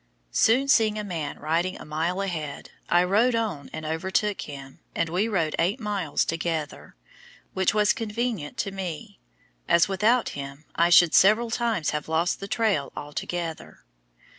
Soon 0.31 0.67
seeing 0.67 0.97
a 0.97 1.03
man 1.03 1.37
riding 1.37 1.77
a 1.79 1.85
mile 1.85 2.21
ahead, 2.21 2.71
I 2.89 3.03
rode 3.03 3.35
on 3.35 3.69
and 3.71 3.85
overtook 3.85 4.41
him, 4.41 4.79
and 4.95 5.09
we 5.09 5.27
rode 5.27 5.55
eight 5.59 5.79
miles 5.79 6.25
together, 6.25 6.95
which 7.53 7.75
was 7.75 7.93
convenient 7.93 8.57
to 8.57 8.71
me, 8.71 9.19
as 9.67 9.87
without 9.87 10.29
him 10.29 10.65
I 10.73 10.89
should 10.89 11.13
several 11.13 11.51
times 11.51 11.91
have 11.91 12.09
lost 12.09 12.39
the 12.39 12.47
trail 12.47 12.91
altogether. 12.97 13.83